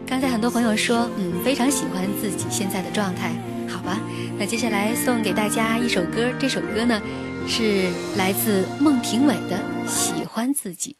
[0.07, 3.31] 刚才很多朋友说，嗯，非常喜欢自己现在的状态。
[3.67, 3.99] 好吧，
[4.39, 7.01] 那接下来送给大家一首歌，这首歌呢
[7.47, 9.59] 是来自孟庭苇的
[9.89, 10.95] 《喜欢自己》。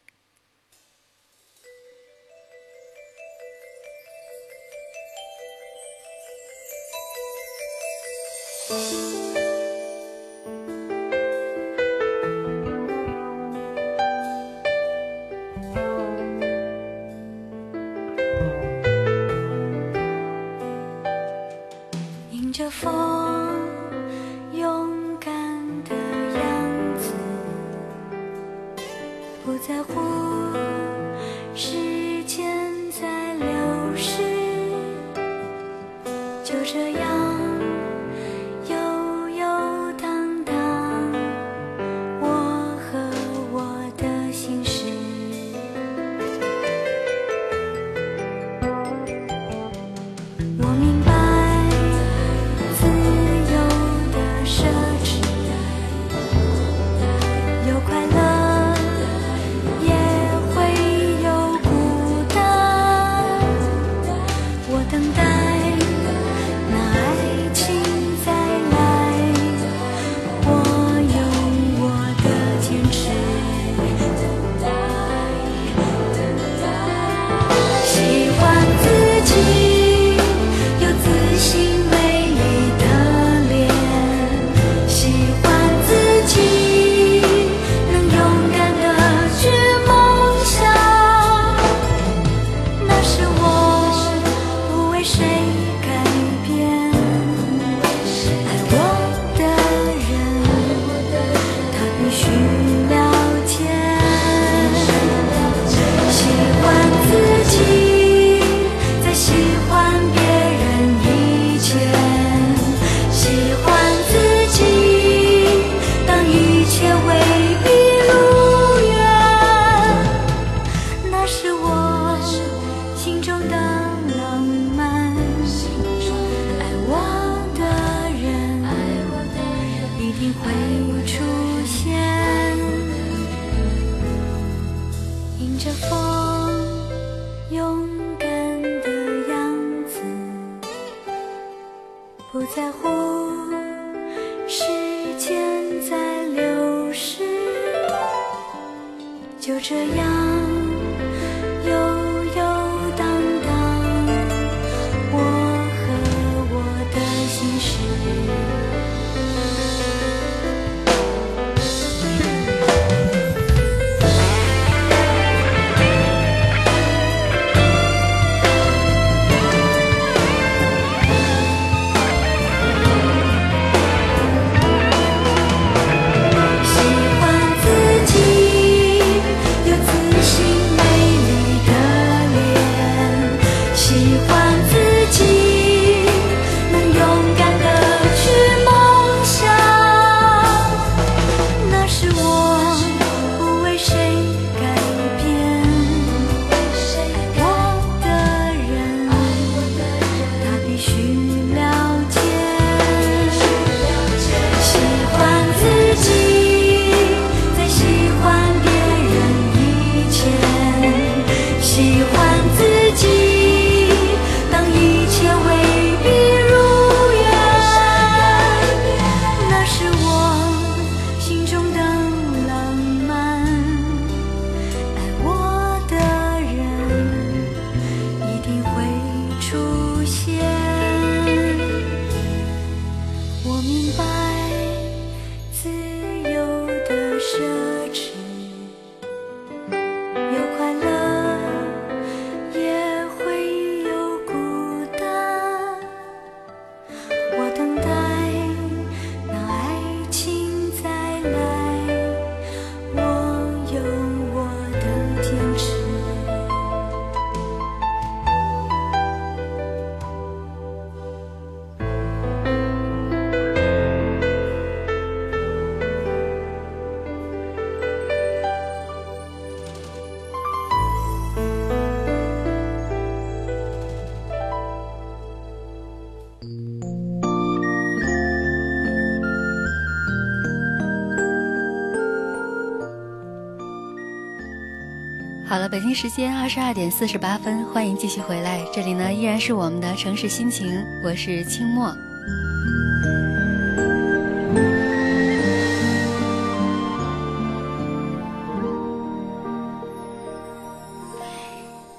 [285.49, 291.91] 好了，北京时间二十二点四十八分，欢迎继续回来，这里呢依然是我们的城市心情，我是清墨。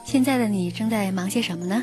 [0.05, 1.83] 现在的你正在忙些什么呢？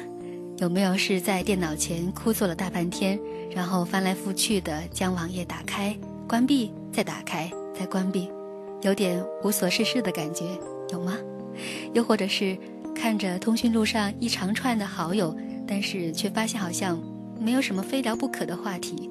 [0.60, 3.20] 有没有是在电脑前枯坐了大半天，
[3.52, 5.94] 然后翻来覆去的将网页打开、
[6.30, 8.32] 关闭、再打开、再关闭，
[8.84, 10.46] 有点无所事事的感觉，
[10.94, 11.18] 有吗？
[11.94, 12.58] 又或者是
[12.96, 15.36] 看着通讯录上一长串的好友，
[15.68, 17.02] 但是却发现好像
[17.40, 19.10] 没有什么非聊不可的话题。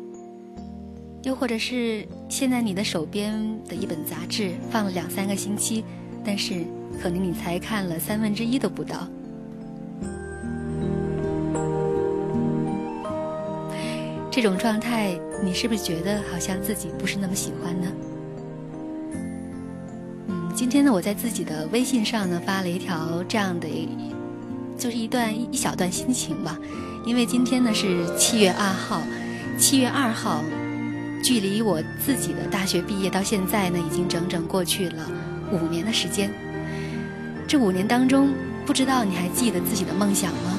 [1.23, 3.35] 又或者是现在你的手边
[3.69, 5.85] 的一本杂志放了两三个星期，
[6.25, 6.65] 但是
[7.03, 9.09] 可能你才看了三分之一都不到。
[14.31, 17.91] 这种状态，你是不是觉得好像自己不是那么喜欢呢？
[20.57, 23.69] 今天呢，我在自己的微信上呢发了一条这样的，
[24.79, 26.57] 就是一段一小段心情吧。
[27.05, 29.03] 因为今天呢是七月二号，
[29.59, 30.43] 七月二号，
[31.23, 35.07] 距离我自己的大学毕业到现在呢，已经整整过去了
[35.53, 36.33] 五年的时间。
[37.47, 38.31] 这五年当中，
[38.65, 40.57] 不知道你还记得自己的梦想吗？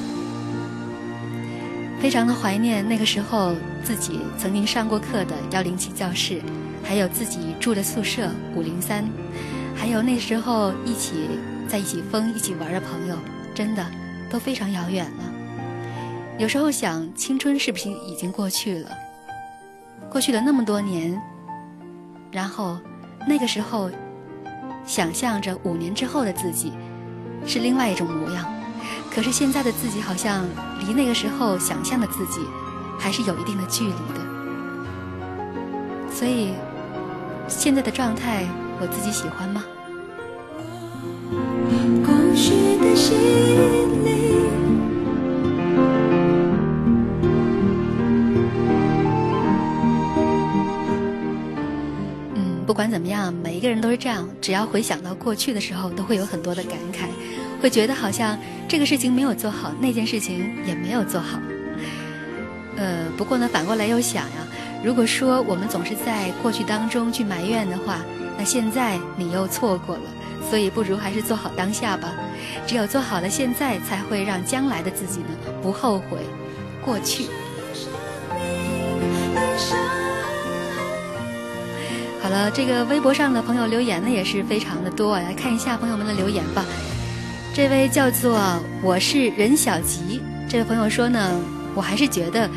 [2.00, 6.40] 非常的怀念那个时候自己曾经上过课的幺零七教室，
[6.84, 9.04] 还有自己住的宿舍五零三，
[9.78, 11.28] 还有那时候一起
[11.68, 13.16] 在一起疯、一起玩的朋友，
[13.54, 13.86] 真的
[14.28, 15.24] 都非常遥远了。
[16.36, 18.90] 有时候想，青春是不是已经过去了？
[20.10, 21.20] 过去了那么多年，
[22.32, 22.76] 然后
[23.26, 23.88] 那个时候
[24.84, 26.72] 想象着五年之后的自己
[27.46, 28.44] 是另外一种模样。
[29.10, 30.44] 可是现在的自己好像
[30.80, 32.40] 离那个时候想象的自己
[32.98, 34.20] 还是有一定的距离的，
[36.12, 36.52] 所以
[37.46, 38.46] 现在的状态
[38.80, 39.64] 我自己喜欢吗？
[52.34, 57.08] 嗯，不管怎么样，每一个人都是这样，只要回想到过去的时候，都会有很多的感慨。
[57.60, 61.40] 会觉得好像这个事情没有做好，那件事情也没有做好。
[62.76, 64.46] 呃，不过呢，反过来又想呀，
[64.84, 67.98] 如果说我们总是在过去当中去埋怨的话，
[68.38, 70.02] 那现在你又错过了，
[70.48, 72.14] 所以不如还是做好当下吧。
[72.66, 75.28] 只有做好了现在，才会让将来的自己呢
[75.60, 76.18] 不后悔
[76.84, 77.26] 过去。
[82.22, 86.64] 好了，这个微博上的朋友留言呢也是非常的多，来看一下朋友们的留言吧。
[87.54, 88.38] 这位叫做
[88.82, 91.40] 我是任小吉，这位朋友说呢，
[91.74, 92.48] 我还是觉得，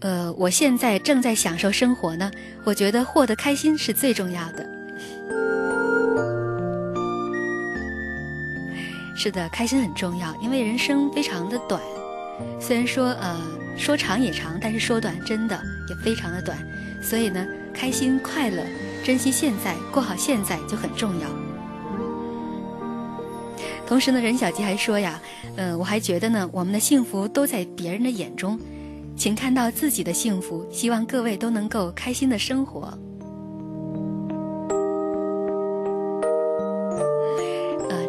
[0.00, 2.30] 呃，我现在正在享受生活呢，
[2.64, 4.66] 我觉得获得开心是最重要的。
[9.14, 11.80] 是的，开心很重要，因为人生非常的短，
[12.60, 13.40] 虽然说呃
[13.76, 16.58] 说长也长，但是说短真的也非常的短，
[17.02, 18.64] 所以呢，开心快乐，
[19.04, 21.28] 珍惜现在，过好现在就很重要。
[23.86, 25.20] 同时呢，任小吉还说呀，
[25.56, 28.58] 嗯，我还觉得呢，我们的幸福都在别人的眼中，
[29.16, 30.66] 请看到自己的幸福。
[30.72, 32.96] 希望各位都能够开心的生活。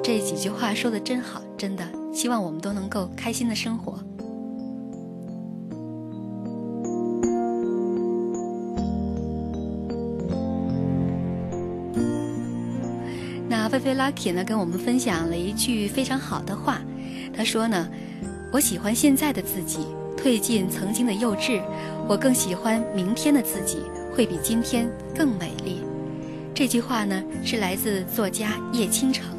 [0.03, 1.83] 这几句话说的真好，真的，
[2.13, 3.97] 希望我们都能够开心的生活。
[13.47, 16.81] 那菲菲 Lucky 呢跟我们分享了一句非常好的话，
[17.33, 17.87] 他说呢
[18.51, 19.79] ：“我喜欢现在的自己，
[20.17, 21.61] 褪尽曾经的幼稚，
[22.09, 23.77] 我更喜欢明天的自己，
[24.13, 24.85] 会比今天
[25.15, 25.81] 更美丽。”
[26.53, 29.32] 这句话呢是来自作家叶倾城。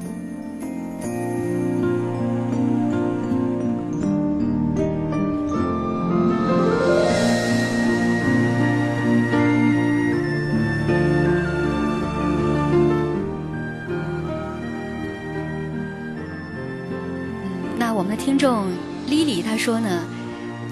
[19.64, 20.04] 说呢，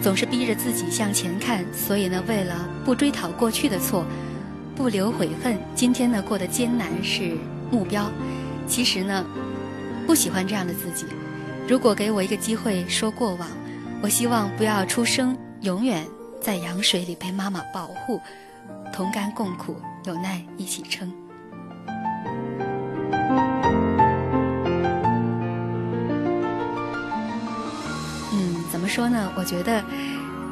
[0.03, 4.05] 总是逼着自己向前看，所以呢，为了不追讨过去的错，
[4.76, 7.38] 不留悔恨，今天呢过得艰难是
[7.70, 8.12] 目标。
[8.68, 9.24] 其实呢，
[10.07, 11.07] 不喜欢这样的自己。
[11.66, 13.49] 如果给我一个机会说过往，
[14.03, 16.07] 我希望不要出生，永远
[16.38, 18.20] 在羊水里被妈妈保护，
[18.93, 19.74] 同甘共苦，
[20.05, 21.11] 有难一起撑。
[28.93, 29.82] 说呢，我觉得，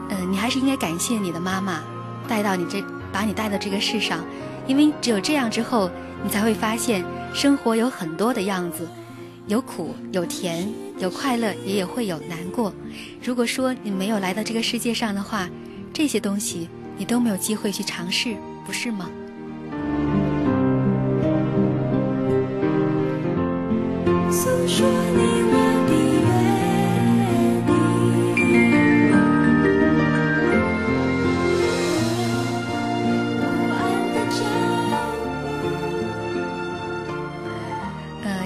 [0.09, 1.83] 嗯，你还是应该感谢你的妈妈，
[2.27, 2.83] 带到你这，
[3.13, 4.25] 把你带到这个世上，
[4.67, 5.91] 因为只有这样之后，
[6.25, 8.89] 你才会发现生活有很多的样子，
[9.47, 10.67] 有苦有甜，
[10.99, 12.73] 有快乐，也也会有难过。
[13.23, 15.47] 如果说你没有来到这个世界上的话，
[15.93, 16.67] 这些东西
[16.97, 18.35] 你都没有机会去尝试，
[18.65, 19.11] 不是吗？
[24.31, 25.43] 诉说你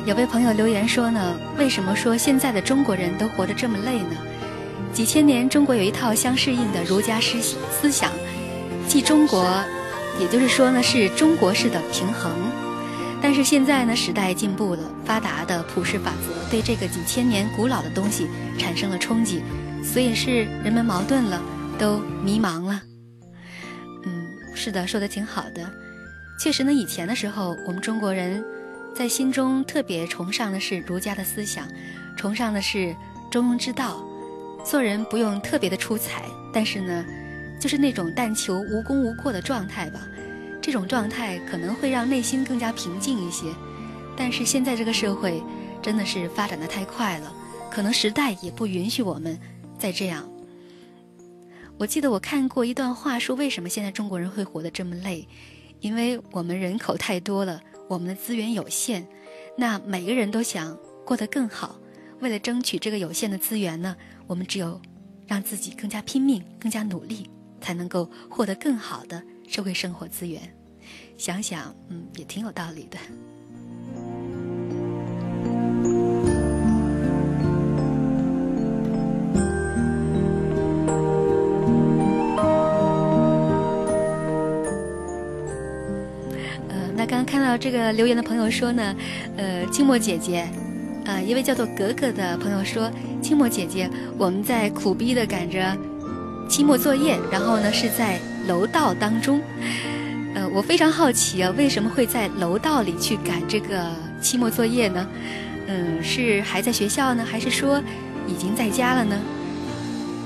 [0.07, 4.16] 有位朋友留言说呢，为什么说现在的中国人都活得这么累呢？
[4.92, 8.12] 几千年，中国有一套相适应的儒家思思想，
[8.86, 9.64] 即中国，
[10.20, 12.30] 也就是说呢，是中国式的平衡。
[13.22, 18.28] 但是现在呢，时代进步了，发达的普世法则对这个几千年古老的东西
[18.59, 19.42] 产生了冲击，
[19.82, 21.40] 所以是人们矛盾了，
[21.78, 22.82] 都迷茫了。
[24.05, 25.66] 嗯，是的，说的挺好的。
[26.38, 28.44] 确实呢，以前的时候，我们中国人
[28.95, 31.66] 在心中特别崇尚的是儒家的思想，
[32.16, 32.95] 崇尚的是
[33.28, 34.05] 中庸之道，
[34.64, 37.05] 做人不用特别的出彩，但是呢，
[37.61, 40.01] 就是那种但求无功无过的状态吧。
[40.62, 43.53] 这种状态可能会让内心更加平静一些，
[44.16, 45.42] 但是现在这个社会
[45.82, 47.34] 真的是发展的太快了，
[47.70, 49.36] 可能时代也不允许我们
[49.76, 50.26] 再这样。
[51.76, 55.26] 我记得我看过一段话，说为什么现在中国人会活得这么累？
[55.80, 59.07] 因为我们人口太多了，我们的资源有限，
[59.57, 61.78] 那每个人都想过得更好。
[62.20, 64.80] 为了争取这个有限的资源呢，我们只有
[65.26, 67.28] 让自己更加拼命、更加努力，
[67.61, 69.22] 才能够获得更好的。
[69.47, 70.41] 社会生活资源，
[71.18, 72.99] 想想，嗯，也挺有道理的。
[87.07, 88.94] 刚刚看到这个留言的朋友说呢，
[89.36, 90.48] 呃，清末姐姐，
[91.05, 92.90] 呃，一位叫做格格的朋友说，
[93.22, 95.76] 清末姐姐，我们在苦逼的赶着
[96.48, 98.20] 期末作业，然后呢是在。
[98.46, 99.40] 楼道当中，
[100.34, 103.90] 呃，我非常好奇啊，为什么会在楼道里去赶这个
[104.20, 105.09] 期末作业呢？
[105.66, 107.82] 嗯，是还在学校呢，还是说
[108.28, 109.18] 已经在家了呢？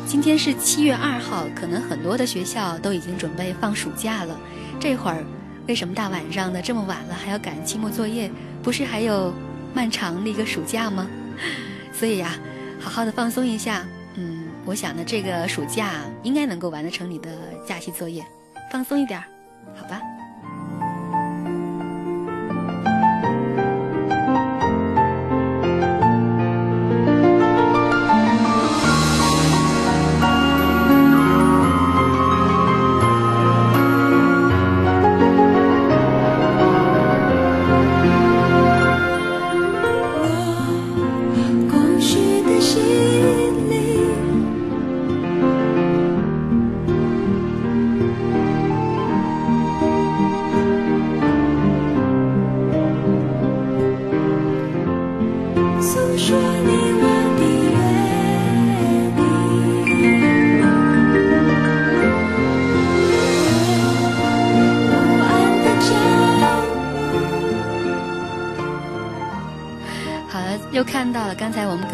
[0.04, 4.36] 今天是七月二号，可能很多的学校都已经准备放暑假了。
[4.80, 5.22] 这会儿
[5.68, 8.30] 为什么大晚上的这么晚了还要赶期末作业？
[8.62, 9.34] 不是还有
[9.74, 11.06] 漫长的一个暑假吗？
[11.92, 12.34] 所以呀，
[12.80, 13.86] 好好的放松一下。
[14.14, 17.30] 嗯，我想呢，这个暑假应该能够完得成你的
[17.66, 18.24] 假期作业，
[18.72, 19.26] 放松一点儿，
[19.76, 20.00] 好吧。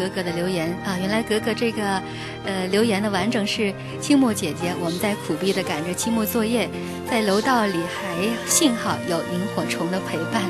[0.07, 2.01] 格格的留言啊，原来格格这个，
[2.45, 6.69] 呃，留言的完整是清末姐姐，我们在苦逼的赶着期末作业，
[7.09, 10.43] 在楼道里还幸好有萤火虫的陪伴。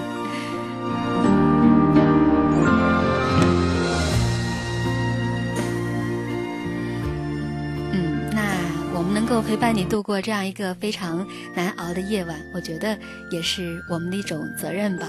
[7.94, 8.42] 嗯，那
[8.94, 11.26] 我们能够陪伴你度过这样一个非常
[11.56, 12.98] 难熬的夜晚，我觉得
[13.32, 15.08] 也是我们的一种责任吧。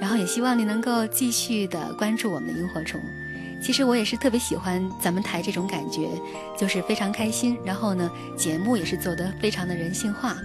[0.00, 2.98] 然后也希望你能够继续的关注我们的萤火虫。
[3.62, 6.08] 其实我也是特别喜欢咱们台这种感觉，
[6.58, 7.58] 就是非常开心。
[7.64, 10.36] 然后呢，节目也是做得非常的人性化。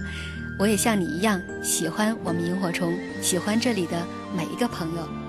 [0.58, 4.06] 我也像你一样喜欢我们萤火虫，喜欢这里的
[4.36, 5.25] 每一个朋友。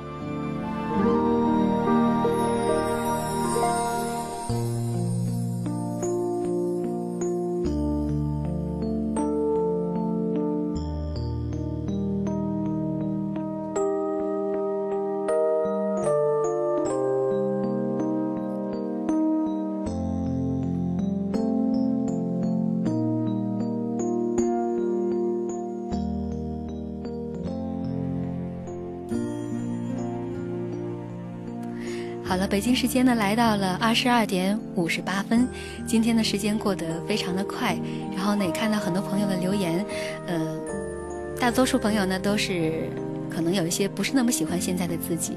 [32.58, 35.48] 北京时间呢来到了二十二点五十八分，
[35.86, 37.78] 今天的时间过得非常的快，
[38.16, 39.86] 然后呢也看到很多朋友的留言，
[40.26, 40.58] 呃，
[41.40, 42.90] 大多数朋友呢都是。
[43.30, 45.34] 可能有一些不是那么喜欢现在的自己，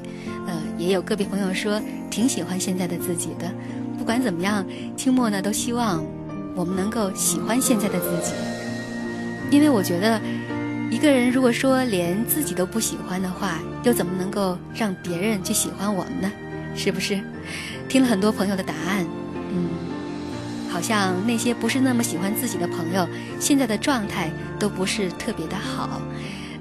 [0.46, 1.78] 呃，也有个别朋友说
[2.10, 3.52] 挺喜欢现在的自己的。
[3.98, 4.64] 不管怎么样，
[4.96, 6.02] 清末呢都希望
[6.56, 8.32] 我们能够喜欢现在的自己，
[9.50, 10.18] 因为我觉得
[10.90, 16.32] 一个人如果说连自己都不喜欢的话，又怎么能够让别人去喜欢我们呢？
[16.82, 17.20] 是不是？
[17.90, 19.04] 听了很多朋友的答案，
[19.52, 19.68] 嗯，
[20.70, 23.06] 好像那些不是那么喜欢自己的朋友，
[23.38, 26.00] 现在的状态都不是特别的好。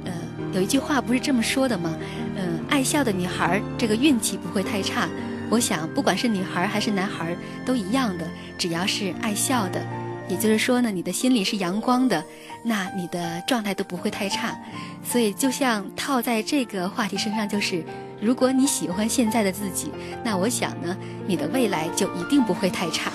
[0.03, 0.11] 呃，
[0.51, 1.95] 有一句话不是这么说的吗？
[2.35, 5.07] 嗯，爱笑的女孩，这个运气不会太差。
[5.49, 7.33] 我想，不管是女孩还是男孩，
[7.65, 9.81] 都一样的，只要是爱笑的，
[10.27, 12.21] 也就是说呢，你的心里是阳光的，
[12.61, 14.53] 那你的状态都不会太差。
[15.01, 17.81] 所以，就像套在这个话题身上，就是。
[18.21, 19.91] 如果你喜欢现在的自己，
[20.23, 20.95] 那我想呢，
[21.25, 23.09] 你的未来就一定不会太差。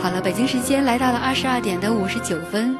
[0.00, 2.76] 好了，北京时间来到了二十二点的五十九分，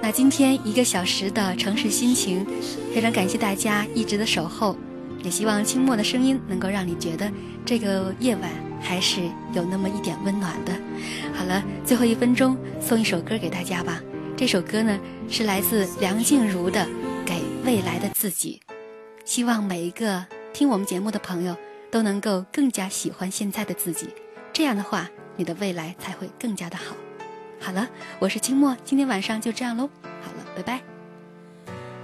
[0.00, 2.46] 那今天一个小时的城市心情，
[2.94, 4.76] 非常感谢大家一直的守候，
[5.24, 7.28] 也希望清末的声音能够让你觉得
[7.66, 8.69] 这个夜晚。
[8.80, 9.22] 还是
[9.52, 10.72] 有那么一点温暖的。
[11.34, 14.00] 好了，最后一分钟送一首歌给大家吧。
[14.36, 16.80] 这首歌呢是来自梁静茹的
[17.26, 18.60] 《给未来的自己》，
[19.24, 21.54] 希望每一个听我们节目的朋友
[21.90, 24.08] 都能够更加喜欢现在的自己。
[24.52, 26.96] 这样的话，你的未来才会更加的好。
[27.60, 27.86] 好了，
[28.18, 29.90] 我是清末，今天晚上就这样喽。
[30.02, 30.80] 好了，拜拜。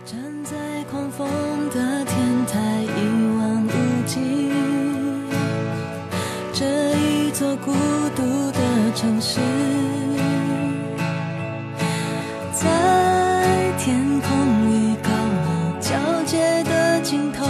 [0.05, 1.27] 站在狂风
[1.71, 4.66] 的天台，一望无际。
[6.59, 7.71] 这一座孤
[8.17, 8.59] 独的
[8.95, 9.39] 城市，
[12.51, 12.67] 在
[13.77, 14.31] 天空
[14.71, 15.91] 与高楼交
[16.25, 17.45] 界的尽头，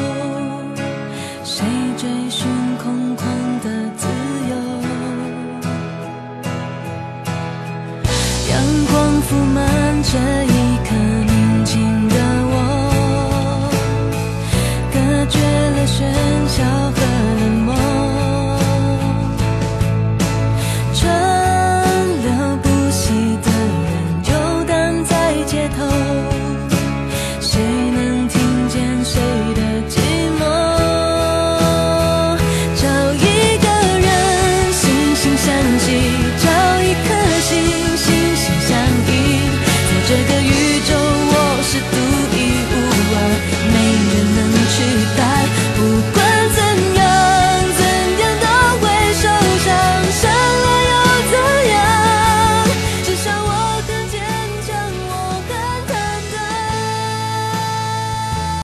[1.45, 1.65] 谁
[1.97, 2.49] 追寻
[2.83, 3.23] 空旷
[3.63, 4.09] 的自
[4.51, 4.57] 由？
[8.51, 8.59] 阳
[8.91, 10.19] 光铺满这
[10.53, 10.56] 一。